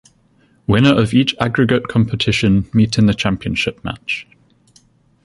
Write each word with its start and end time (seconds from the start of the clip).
Winner 0.65 0.91
of 0.99 1.13
each 1.13 1.35
aggregate 1.39 1.87
competition 1.87 2.67
meet 2.73 2.97
in 2.97 3.05
the 3.05 3.13
Championship 3.13 3.83
match. 3.85 4.25